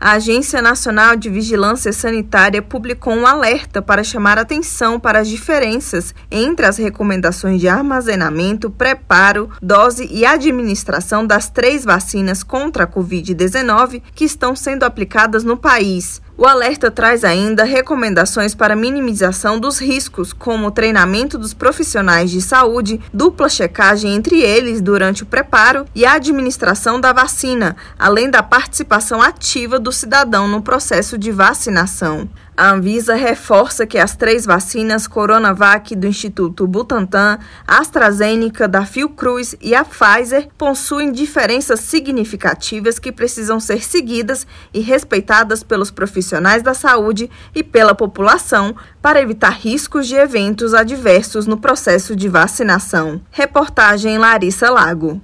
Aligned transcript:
a 0.00 0.12
Agência 0.12 0.62
Nacional 0.62 1.14
de 1.14 1.28
Vigilância 1.28 1.92
Sanitária 1.92 2.62
publicou 2.62 3.12
um 3.12 3.26
alerta 3.26 3.82
para 3.82 4.02
chamar 4.02 4.38
atenção 4.38 4.98
para 4.98 5.18
as 5.18 5.28
diferenças 5.28 6.14
entre 6.30 6.64
as 6.64 6.78
recomendações 6.78 7.60
de 7.60 7.68
armazenamento, 7.68 8.70
preparo, 8.70 9.50
dose 9.60 10.08
e 10.10 10.24
administração 10.24 11.26
das 11.26 11.50
três 11.50 11.84
vacinas 11.84 12.42
contra 12.42 12.84
a 12.84 12.86
Covid-19 12.86 14.00
que 14.14 14.24
estão 14.24 14.56
sendo 14.56 14.84
aplicadas 14.84 15.44
no 15.44 15.58
país. 15.58 16.22
O 16.40 16.46
alerta 16.46 16.90
traz 16.90 17.22
ainda 17.22 17.64
recomendações 17.64 18.54
para 18.54 18.74
minimização 18.74 19.60
dos 19.60 19.78
riscos, 19.78 20.32
como 20.32 20.70
treinamento 20.70 21.36
dos 21.36 21.52
profissionais 21.52 22.30
de 22.30 22.40
saúde, 22.40 22.98
dupla 23.12 23.46
checagem 23.46 24.14
entre 24.14 24.40
eles 24.40 24.80
durante 24.80 25.22
o 25.22 25.26
preparo 25.26 25.84
e 25.94 26.06
a 26.06 26.14
administração 26.14 26.98
da 26.98 27.12
vacina, 27.12 27.76
além 27.98 28.30
da 28.30 28.42
participação 28.42 29.20
ativa 29.20 29.78
do 29.78 29.92
cidadão 29.92 30.48
no 30.48 30.62
processo 30.62 31.18
de 31.18 31.30
vacinação. 31.30 32.26
A 32.60 32.72
Anvisa 32.72 33.14
reforça 33.14 33.86
que 33.86 33.96
as 33.96 34.14
três 34.14 34.44
vacinas 34.44 35.06
Coronavac 35.06 35.96
do 35.96 36.06
Instituto 36.06 36.66
Butantan, 36.66 37.38
AstraZeneca 37.66 38.68
da 38.68 38.84
Fiocruz 38.84 39.56
e 39.62 39.74
a 39.74 39.82
Pfizer 39.82 40.46
possuem 40.58 41.10
diferenças 41.10 41.80
significativas 41.80 42.98
que 42.98 43.10
precisam 43.10 43.58
ser 43.58 43.82
seguidas 43.82 44.46
e 44.74 44.80
respeitadas 44.80 45.62
pelos 45.62 45.90
profissionais 45.90 46.62
da 46.62 46.74
saúde 46.74 47.30
e 47.54 47.62
pela 47.62 47.94
população 47.94 48.76
para 49.00 49.22
evitar 49.22 49.52
riscos 49.58 50.06
de 50.06 50.16
eventos 50.16 50.74
adversos 50.74 51.46
no 51.46 51.56
processo 51.56 52.14
de 52.14 52.28
vacinação. 52.28 53.22
Reportagem 53.30 54.18
Larissa 54.18 54.68
Lago. 54.68 55.18